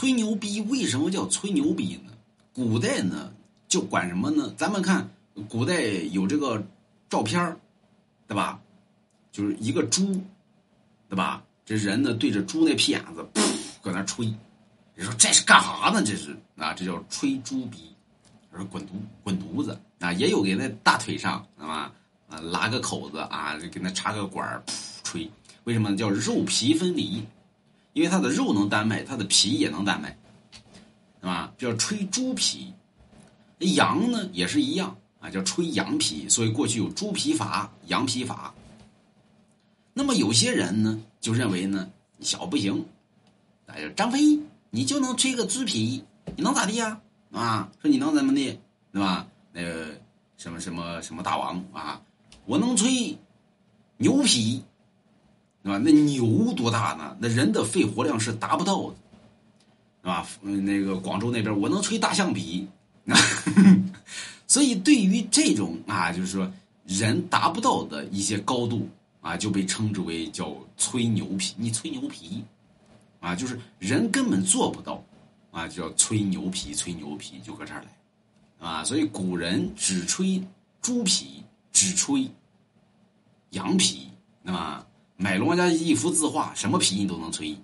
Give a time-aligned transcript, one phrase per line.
[0.00, 2.12] 吹牛逼为什么叫吹牛逼呢？
[2.54, 3.30] 古代呢
[3.68, 4.50] 就管什么呢？
[4.56, 5.06] 咱们看
[5.46, 6.64] 古代有这个
[7.10, 7.60] 照片儿
[8.26, 8.58] 对吧？
[9.30, 10.18] 就是一个猪，
[11.06, 11.44] 对吧？
[11.66, 13.42] 这人呢对着猪那屁眼子，噗，
[13.82, 14.24] 搁那吹。
[14.94, 16.02] 你说这是干啥呢？
[16.02, 17.94] 这是啊，这叫吹猪鼻，
[18.56, 18.92] 说滚犊
[19.22, 20.10] 滚犊子啊！
[20.14, 21.92] 也有给那大腿上，是吧？
[22.30, 24.72] 啊，拉个口子啊，就给那插个管儿，噗
[25.04, 25.30] 吹。
[25.64, 27.22] 为什么叫肉皮分离？
[27.92, 30.16] 因为它的肉能单卖，它的皮也能单卖，
[31.20, 31.52] 是吧？
[31.58, 32.72] 叫吹猪皮。
[33.58, 36.28] 羊呢也是一样啊，叫吹羊皮。
[36.28, 38.54] 所以过去有猪皮法、羊皮法。
[39.92, 41.90] 那么有些人呢就认为呢，
[42.20, 42.84] 小不行，
[43.66, 44.40] 哎呀，张飞。
[44.72, 46.04] 你就能吹个猪皮，
[46.36, 47.00] 你能咋地呀？
[47.32, 48.56] 啊，说你能怎么的，
[48.92, 49.26] 对吧？
[49.52, 49.88] 那个
[50.36, 52.00] 什么什么什么大王啊，
[52.46, 53.18] 我能吹
[53.96, 54.62] 牛皮，
[55.70, 55.78] 吧？
[55.78, 57.16] 那牛多大呢？
[57.18, 58.96] 那人的肺活量是达不到的，
[60.02, 60.26] 是吧？
[60.42, 62.66] 那个广州那边我能吹大象皮，
[64.46, 66.52] 所以对于这种啊，就是说
[66.84, 68.88] 人达不到的一些高度
[69.20, 71.54] 啊，就被称之为叫吹牛皮。
[71.56, 72.42] 你吹牛皮。
[73.20, 75.04] 啊，就是人根本做不到，
[75.50, 80.42] 啊，叫吹牛皮，吹牛皮就搁这儿来，啊，所以古人只吹
[80.80, 82.26] 猪皮，只吹
[83.50, 84.08] 羊皮，
[84.42, 84.82] 那么
[85.22, 87.54] 买龙王家一幅字画，什么皮你都能吹。